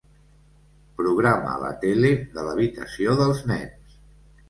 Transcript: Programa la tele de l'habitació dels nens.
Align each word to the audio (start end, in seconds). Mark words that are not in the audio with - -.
Programa 1.01 1.53
la 1.65 1.71
tele 1.85 2.11
de 2.39 2.49
l'habitació 2.51 3.19
dels 3.25 3.47
nens. 3.57 4.05